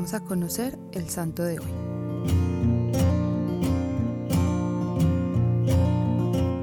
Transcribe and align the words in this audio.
Vamos 0.00 0.14
a 0.14 0.24
conocer 0.24 0.78
el 0.92 1.10
santo 1.10 1.42
de 1.42 1.58
hoy. 1.58 1.70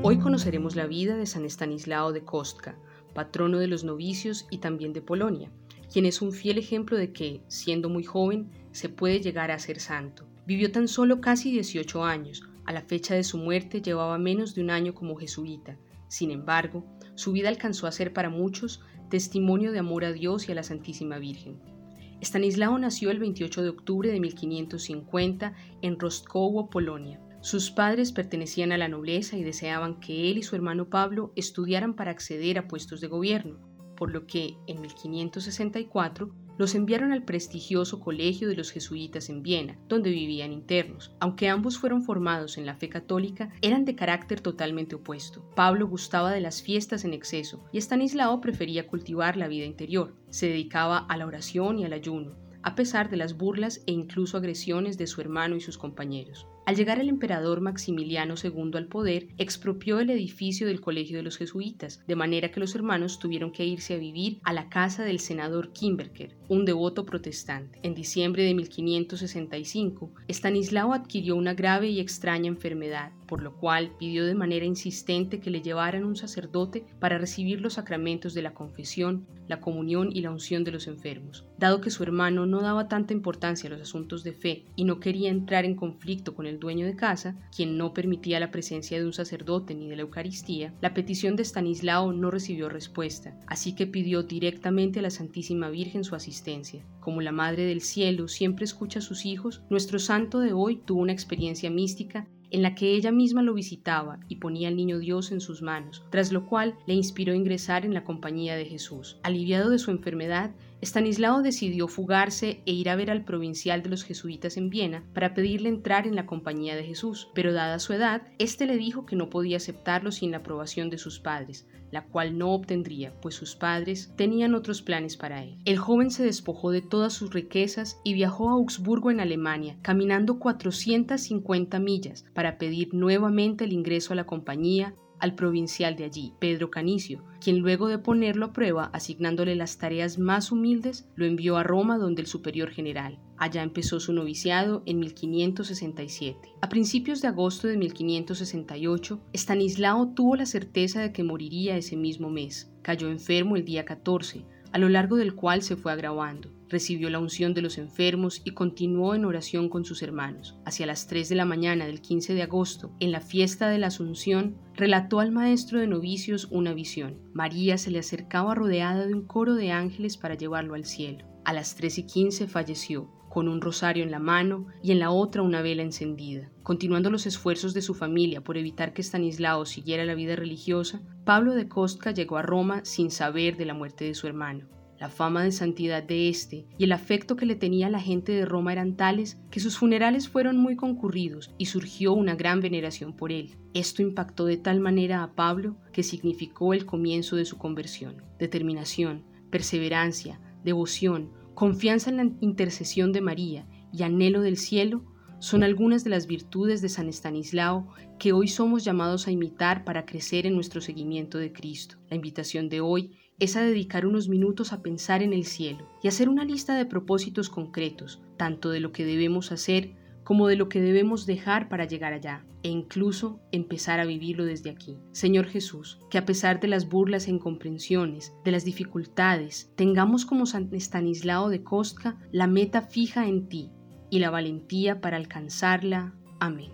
Hoy 0.02 0.18
conoceremos 0.18 0.76
la 0.76 0.88
vida 0.88 1.16
de 1.16 1.28
San 1.28 1.46
Estanislao 1.46 2.14
de 2.14 2.24
Kostka, 2.24 2.80
patrono 3.14 3.60
de 3.60 3.68
los 3.68 3.84
novicios 3.84 4.48
y 4.50 4.58
también 4.58 4.92
de 4.92 5.04
Polonia, 5.04 5.52
quien 5.94 6.08
es 6.08 6.24
un 6.24 6.32
fiel 6.32 6.58
ejemplo 6.58 6.98
de 6.98 7.14
que, 7.14 7.44
siendo 7.48 7.90
muy 7.90 8.04
joven, 8.04 8.50
se 8.72 8.90
puede 8.90 9.22
llegar 9.22 9.52
a 9.52 9.60
ser 9.60 9.80
santo. 9.80 10.26
Vivió 10.48 10.72
tan 10.72 10.88
solo 10.88 11.22
casi 11.22 11.52
18 11.52 12.04
años, 12.04 12.42
a 12.66 12.74
la 12.74 12.82
fecha 12.82 13.14
de 13.14 13.24
su 13.24 13.38
muerte 13.38 13.84
llevaba 13.84 14.18
menos 14.18 14.56
de 14.56 14.64
un 14.64 14.72
año 14.72 14.96
como 14.96 15.16
jesuita. 15.16 15.78
Sin 16.08 16.32
embargo, 16.32 16.84
su 17.14 17.34
vida 17.34 17.50
alcanzó 17.50 17.86
a 17.86 17.92
ser 17.92 18.14
para 18.14 18.32
muchos 18.32 18.82
testimonio 19.12 19.72
de 19.72 19.78
amor 19.78 20.06
a 20.06 20.12
Dios 20.12 20.50
y 20.50 20.54
a 20.54 20.56
la 20.56 20.64
Santísima 20.64 21.20
Virgen. 21.20 21.77
Estanislao 22.20 22.78
nació 22.80 23.12
el 23.12 23.20
28 23.20 23.62
de 23.62 23.70
octubre 23.70 24.12
de 24.12 24.20
1550 24.20 25.54
en 25.82 26.00
Rostkowo, 26.00 26.70
Polonia. 26.70 27.22
Sus 27.42 27.70
padres 27.70 28.12
pertenecían 28.12 28.72
a 28.72 28.78
la 28.78 28.88
nobleza 28.88 29.38
y 29.38 29.44
deseaban 29.44 30.00
que 30.00 30.32
él 30.32 30.40
y 30.40 30.44
su 30.44 30.56
hermano 30.56 30.90
Pablo 30.90 31.32
estudiaran 31.36 31.96
para 31.96 32.12
acceder 32.12 32.58
a 32.58 32.68
puestos 32.68 33.02
de 33.02 33.08
gobierno, 33.08 33.60
por 33.96 34.12
lo 34.12 34.26
que 34.26 34.58
en 34.66 34.82
1564 34.82 36.34
los 36.58 36.76
enviaron 36.76 37.12
al 37.12 37.24
prestigioso 37.24 38.00
Colegio 38.00 38.48
de 38.48 38.56
los 38.56 38.72
Jesuitas 38.72 39.30
en 39.30 39.44
Viena, 39.44 39.78
donde 39.88 40.10
vivían 40.10 40.54
internos. 40.54 41.12
Aunque 41.20 41.50
ambos 41.50 41.78
fueron 41.78 42.04
formados 42.04 42.58
en 42.58 42.66
la 42.66 42.76
fe 42.76 42.90
católica, 42.90 43.52
eran 43.62 43.86
de 43.86 43.96
carácter 43.96 44.42
totalmente 44.42 44.96
opuesto. 44.96 45.44
Pablo 45.56 45.88
gustaba 45.88 46.32
de 46.32 46.42
las 46.42 46.62
fiestas 46.62 47.06
en 47.06 47.14
exceso 47.14 47.64
y 47.72 47.78
Estanislao 47.78 48.42
prefería 48.42 48.88
cultivar 48.88 49.38
la 49.38 49.48
vida 49.48 49.66
interior. 49.66 50.16
Se 50.30 50.48
dedicaba 50.48 50.98
a 50.98 51.18
la 51.18 51.26
oración 51.26 51.80
y 51.80 51.86
al 51.86 51.94
ayuno, 51.94 52.36
a 52.64 52.76
pesar 52.76 53.10
de 53.10 53.18
las 53.18 53.38
burlas 53.38 53.82
e 53.86 53.92
incluso 53.92 54.38
agresiones 54.38 54.98
de 54.98 55.08
su 55.08 55.22
hermano 55.22 55.56
y 55.56 55.62
sus 55.62 55.78
compañeros. 55.78 56.48
Al 56.68 56.76
llegar 56.76 57.00
el 57.00 57.08
emperador 57.08 57.62
Maximiliano 57.62 58.36
II 58.44 58.72
al 58.74 58.88
poder, 58.88 59.30
expropió 59.38 60.02
el 60.02 60.10
edificio 60.10 60.68
del 60.68 60.82
Colegio 60.82 61.16
de 61.16 61.24
los 61.24 61.38
Jesuitas, 61.38 62.04
de 62.06 62.18
manera 62.18 62.52
que 62.52 62.60
los 62.60 62.76
hermanos 62.76 63.20
tuvieron 63.20 63.54
que 63.54 63.64
irse 63.64 63.94
a 63.94 63.98
vivir 63.98 64.42
a 64.44 64.52
la 64.52 64.68
casa 64.68 65.06
del 65.06 65.22
senador 65.22 65.72
Kimberker, 65.72 66.36
un 66.50 66.66
devoto 66.66 67.06
protestante. 67.06 67.80
En 67.84 67.96
diciembre 67.96 68.44
de 68.44 68.54
1565, 68.54 70.12
Estanislao 70.28 70.92
adquirió 70.94 71.38
una 71.38 71.54
grave 71.54 71.88
y 71.88 72.02
extraña 72.02 72.50
enfermedad, 72.50 73.14
por 73.28 73.42
lo 73.42 73.56
cual 73.56 73.92
pidió 73.98 74.26
de 74.26 74.36
manera 74.36 74.66
insistente 74.66 75.40
que 75.40 75.52
le 75.52 75.62
llevaran 75.62 76.04
un 76.04 76.18
sacerdote 76.18 76.86
para 77.00 77.18
recibir 77.18 77.62
los 77.62 77.76
sacramentos 77.76 78.34
de 78.34 78.42
la 78.42 78.54
confesión, 78.54 79.26
la 79.48 79.62
comunión 79.62 80.10
y 80.12 80.22
la 80.22 80.32
unción 80.32 80.64
de 80.64 80.72
los 80.72 80.88
enfermos. 80.88 81.46
Dado 81.58 81.82
que 81.82 81.90
su 81.90 82.04
hermano 82.04 82.46
no 82.46 82.62
daba 82.62 82.88
tanta 82.88 83.14
importancia 83.14 83.68
a 83.68 83.72
los 83.72 83.82
asuntos 83.82 84.24
de 84.24 84.34
fe 84.34 84.66
y 84.76 84.84
no 84.84 85.00
quería 85.00 85.30
entrar 85.30 85.66
en 85.66 85.76
conflicto 85.76 86.36
con 86.36 86.46
el 86.48 86.57
dueño 86.60 86.86
de 86.86 86.96
casa, 86.96 87.36
quien 87.56 87.78
no 87.78 87.94
permitía 87.94 88.40
la 88.40 88.52
presencia 88.52 89.00
de 89.00 89.06
un 89.06 89.14
sacerdote 89.14 89.76
ni 89.76 89.90
de 89.90 89.96
la 89.96 90.02
Eucaristía, 90.04 90.74
la 90.82 90.94
petición 90.94 91.36
de 91.36 91.44
Stanislao 91.44 92.14
no 92.14 92.32
recibió 92.32 92.70
respuesta, 92.70 93.38
así 93.48 93.76
que 93.76 93.88
pidió 93.88 94.24
directamente 94.24 95.00
a 95.00 95.02
la 95.04 95.10
Santísima 95.10 95.70
Virgen 95.70 96.04
su 96.04 96.16
asistencia. 96.16 96.86
Como 97.00 97.22
la 97.22 97.32
Madre 97.32 97.66
del 97.66 97.82
Cielo 97.82 98.28
siempre 98.28 98.66
escucha 98.66 99.00
a 99.00 99.02
sus 99.02 99.26
hijos, 99.26 99.64
nuestro 99.70 100.00
santo 100.00 100.40
de 100.40 100.54
hoy 100.54 100.82
tuvo 100.86 101.02
una 101.02 101.14
experiencia 101.14 101.70
mística 101.70 102.28
en 102.52 102.62
la 102.62 102.76
que 102.76 102.94
ella 102.94 103.12
misma 103.12 103.42
lo 103.42 103.54
visitaba 103.54 104.20
y 104.28 104.38
ponía 104.38 104.68
al 104.68 104.76
niño 104.76 105.00
Dios 105.00 105.32
en 105.32 105.42
sus 105.42 105.62
manos, 105.62 106.04
tras 106.10 106.32
lo 106.32 106.46
cual 106.46 106.76
le 106.86 106.94
inspiró 106.94 107.34
a 107.34 107.38
ingresar 107.38 107.86
en 107.86 107.94
la 107.94 108.04
compañía 108.04 108.56
de 108.56 108.66
Jesús. 108.66 109.18
Aliviado 109.24 109.70
de 109.70 109.80
su 109.80 109.92
enfermedad, 109.92 110.52
Estanislao 110.80 111.42
decidió 111.42 111.88
fugarse 111.88 112.62
e 112.68 112.72
ir 112.72 112.90
a 112.90 112.96
ver 112.96 113.10
al 113.10 113.26
provincial 113.26 113.82
de 113.82 113.90
los 113.90 114.04
jesuitas 114.04 114.58
en 114.58 114.70
Viena 114.70 115.04
para 115.14 115.34
pedirle 115.34 115.70
entrar 115.70 116.06
en 116.06 116.16
la 116.16 116.28
compañía 116.28 116.76
de 116.76 116.84
Jesús, 116.84 117.30
pero 117.34 117.52
dada 117.52 117.80
su 117.80 117.94
edad, 117.94 118.28
éste 118.38 118.68
le 118.68 118.78
dijo 118.78 119.06
que 119.08 119.16
no 119.16 119.30
podía 119.32 119.58
aceptarlo 119.58 120.12
sin 120.12 120.30
la 120.30 120.38
aprobación 120.38 120.92
de 120.92 121.00
sus 121.00 121.20
padres, 121.20 121.66
la 121.92 122.06
cual 122.06 122.38
no 122.38 122.52
obtendría, 122.52 123.14
pues 123.22 123.36
sus 123.36 123.56
padres 123.56 124.14
tenían 124.18 124.54
otros 124.54 124.82
planes 124.82 125.18
para 125.18 125.44
él. 125.44 125.58
El 125.66 125.78
joven 125.78 126.12
se 126.12 126.24
despojó 126.24 126.72
de 126.72 126.82
todas 126.82 127.14
sus 127.14 127.34
riquezas 127.34 128.00
y 128.04 128.14
viajó 128.14 128.50
a 128.50 128.54
Augsburgo 128.54 129.10
en 129.10 129.20
Alemania, 129.20 129.78
caminando 129.82 130.38
450 130.38 131.80
millas 131.80 132.26
para 132.38 132.60
pedir 132.60 132.94
nuevamente 132.94 133.64
el 133.64 133.74
ingreso 133.74 134.14
a 134.14 134.16
la 134.16 134.28
compañía 134.28 134.94
al 135.18 135.34
provincial 135.34 135.96
de 135.96 136.04
allí, 136.04 136.34
Pedro 136.38 136.70
Canicio, 136.70 137.24
quien 137.42 137.58
luego 137.58 137.88
de 137.88 137.98
ponerlo 137.98 138.46
a 138.46 138.54
prueba, 138.54 138.92
asignándole 138.94 139.56
las 139.56 139.80
tareas 139.80 140.20
más 140.20 140.52
humildes, 140.52 141.10
lo 141.16 141.26
envió 141.26 141.58
a 141.58 141.64
Roma 141.64 141.98
donde 141.98 142.22
el 142.22 142.28
superior 142.28 142.70
general. 142.70 143.18
Allá 143.38 143.64
empezó 143.64 144.00
su 144.00 144.14
noviciado 144.14 144.84
en 144.86 145.00
1567. 145.00 146.50
A 146.62 146.70
principios 146.70 147.24
de 147.24 147.30
agosto 147.30 147.68
de 147.68 147.78
1568, 147.78 149.20
Estanislao 149.34 150.14
tuvo 150.14 150.36
la 150.36 150.46
certeza 150.46 151.02
de 151.02 151.12
que 151.12 151.24
moriría 151.24 151.76
ese 151.76 151.98
mismo 151.98 152.30
mes. 152.30 152.72
Cayó 152.84 153.10
enfermo 153.10 153.56
el 153.56 153.66
día 153.66 153.84
14, 153.84 154.46
a 154.72 154.78
lo 154.78 154.90
largo 154.90 155.16
del 155.16 155.34
cual 155.34 155.64
se 155.64 155.76
fue 155.76 155.92
agravando. 155.92 156.52
Recibió 156.70 157.10
la 157.10 157.20
unción 157.20 157.54
de 157.54 157.62
los 157.62 157.78
enfermos 157.78 158.42
y 158.44 158.52
continuó 158.52 159.16
en 159.16 159.26
oración 159.26 159.70
con 159.70 159.86
sus 159.86 160.04
hermanos. 160.04 160.58
Hacia 160.66 160.86
las 160.86 161.08
3 161.08 161.30
de 161.30 161.36
la 161.36 161.46
mañana 161.46 161.86
del 161.86 162.02
15 162.02 162.34
de 162.34 162.44
agosto, 162.44 162.92
en 163.00 163.12
la 163.12 163.22
fiesta 163.22 163.70
de 163.70 163.78
la 163.78 163.88
Asunción, 163.88 164.58
relató 164.76 165.20
al 165.20 165.32
maestro 165.32 165.80
de 165.80 165.88
novicios 165.88 166.48
una 166.52 166.74
visión. 166.74 167.18
María 167.34 167.78
se 167.78 167.92
le 167.92 168.00
acercaba 168.00 168.56
rodeada 168.56 169.06
de 169.06 169.14
un 169.14 169.26
coro 169.26 169.56
de 169.56 169.72
ángeles 169.72 170.18
para 170.18 170.36
llevarlo 170.36 170.74
al 170.74 170.86
cielo. 170.86 171.26
A 171.46 171.54
las 171.54 171.76
3 171.76 172.00
y 172.00 172.04
15 172.04 172.48
falleció, 172.48 173.10
con 173.30 173.48
un 173.48 173.62
rosario 173.62 174.04
en 174.04 174.12
la 174.12 174.20
mano 174.20 174.68
y 174.82 174.92
en 174.92 175.00
la 175.00 175.12
otra 175.12 175.44
una 175.44 175.62
vela 175.62 175.84
encendida. 175.84 176.50
Continuando 176.64 177.10
los 177.10 177.26
esfuerzos 177.26 177.74
de 177.74 177.82
su 177.82 177.94
familia 177.94 178.44
por 178.44 178.58
evitar 178.58 178.94
que 178.94 179.04
Stanislao 179.04 179.66
siguiera 179.66 180.06
la 180.06 180.16
vida 180.16 180.36
religiosa, 180.36 181.02
Pablo 181.24 181.54
de 181.54 181.68
Kostka 181.68 182.12
llegó 182.12 182.38
a 182.38 182.42
Roma 182.42 182.84
sin 182.84 183.12
saber 183.12 183.56
de 183.56 183.66
la 183.66 183.74
muerte 183.74 184.06
de 184.06 184.16
su 184.16 184.28
hermano. 184.28 184.68
La 185.00 185.10
fama 185.10 185.44
de 185.44 185.52
santidad 185.52 186.02
de 186.02 186.28
éste 186.28 186.66
y 186.78 186.86
el 186.86 186.92
afecto 186.92 187.36
que 187.36 187.46
le 187.46 187.56
tenía 187.56 187.90
la 187.90 188.00
gente 188.00 188.32
de 188.32 188.46
Roma 188.46 188.72
eran 188.72 188.96
tales 188.96 189.38
que 189.52 189.60
sus 189.60 189.78
funerales 189.78 190.28
fueron 190.28 190.58
muy 190.58 190.76
concurridos 190.76 191.54
y 191.60 191.68
surgió 191.68 192.14
una 192.14 192.36
gran 192.36 192.62
veneración 192.62 193.14
por 193.14 193.32
él. 193.32 193.56
Esto 193.76 194.02
impactó 194.02 194.46
de 194.46 194.58
tal 194.58 194.80
manera 194.80 195.22
a 195.22 195.34
Pablo 195.36 195.78
que 195.94 196.02
significó 196.02 196.74
el 196.74 196.88
comienzo 196.88 197.36
de 197.36 197.46
su 197.46 197.60
conversión. 197.60 198.24
Determinación, 198.40 199.24
perseverancia, 199.52 200.40
devoción, 200.64 201.32
confianza 201.54 202.10
en 202.10 202.18
la 202.18 202.32
intercesión 202.42 203.12
de 203.12 203.22
María 203.22 203.68
y 203.94 204.02
anhelo 204.02 204.42
del 204.42 204.58
cielo 204.58 205.06
son 205.40 205.64
algunas 205.64 206.04
de 206.04 206.10
las 206.10 206.26
virtudes 206.26 206.82
de 206.82 206.90
San 206.90 207.08
Estanislao 207.08 207.88
que 208.18 208.34
hoy 208.34 208.48
somos 208.48 208.84
llamados 208.84 209.28
a 209.28 209.32
imitar 209.32 209.84
para 209.86 210.06
crecer 210.06 210.48
en 210.48 210.56
nuestro 210.56 210.82
seguimiento 210.82 211.38
de 211.38 211.54
Cristo. 211.54 211.98
La 212.10 212.16
invitación 212.16 212.70
de 212.70 212.82
hoy 212.82 213.12
es 213.40 213.56
a 213.56 213.62
dedicar 213.62 214.06
unos 214.06 214.30
minutos 214.30 214.74
a 214.74 214.82
pensar 214.82 215.22
en 215.22 215.34
el 215.34 215.46
cielo 215.46 215.88
y 216.02 216.08
hacer 216.08 216.30
una 216.30 216.44
lista 216.44 216.76
de 216.76 216.86
propósitos 216.86 217.50
concretos, 217.50 218.22
tanto 218.36 218.70
de 218.70 218.80
lo 218.80 218.92
que 218.92 219.06
debemos 219.06 219.52
hacer 219.52 219.96
como 220.24 220.48
de 220.48 220.58
lo 220.58 220.68
que 220.68 220.82
debemos 220.82 221.26
dejar 221.26 221.70
para 221.70 221.86
llegar 221.86 222.12
allá, 222.12 222.46
e 222.62 222.68
incluso 222.68 223.40
empezar 223.54 224.02
a 224.02 224.06
vivirlo 224.06 224.44
desde 224.44 224.70
aquí. 224.70 224.98
Señor 225.14 225.46
Jesús, 225.46 226.00
que 226.10 226.18
a 226.18 226.26
pesar 226.26 226.60
de 226.60 226.68
las 226.68 226.90
burlas 226.90 227.28
e 227.28 227.32
incomprensiones, 227.32 228.34
de 228.44 228.52
las 228.52 228.66
dificultades, 228.66 229.72
tengamos 229.76 230.26
como 230.26 230.46
San 230.46 230.68
Estanislao 230.74 231.48
de 231.48 231.64
Kostka 231.64 232.18
la 232.34 232.48
meta 232.48 232.82
fija 232.82 233.26
en 233.26 233.48
ti 233.48 233.72
y 234.10 234.20
la 234.20 234.30
valentía 234.30 235.00
para 235.00 235.16
alcanzarla. 235.16 236.14
Amén. 236.42 236.72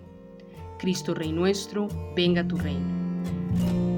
Cristo 0.80 1.14
Rey 1.14 1.32
nuestro, 1.32 1.88
venga 2.16 2.48
tu 2.48 2.58
reino. 2.58 3.93